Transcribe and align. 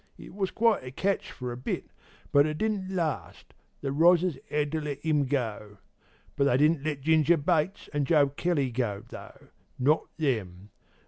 It 0.17 0.33
was 0.33 0.49
quite 0.49 0.83
a 0.83 0.89
catch 0.89 1.31
for 1.31 1.51
a 1.51 1.57
bit, 1.57 1.91
but 2.31 2.47
it 2.47 2.57
didn't 2.57 2.89
last 2.89 3.53
the 3.81 3.91
rozzers 3.91 4.35
'ad 4.49 4.71
to 4.71 4.81
let 4.81 5.05
'im 5.05 5.27
go. 5.27 5.77
But 6.35 6.45
they 6.45 6.57
didn't 6.57 6.83
let 6.83 7.01
Ginger 7.01 7.37
Bates 7.37 7.87
an' 7.89 8.05
Joe 8.05 8.29
Kelly 8.29 8.71
go, 8.71 9.03
though 9.07 9.49
not 9.77 10.05
them. 10.17 10.71